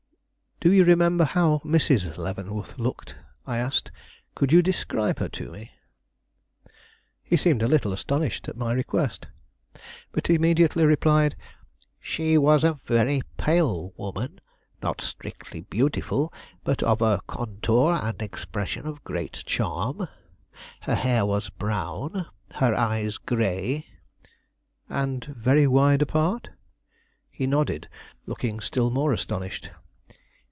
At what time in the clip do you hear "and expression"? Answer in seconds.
17.99-18.85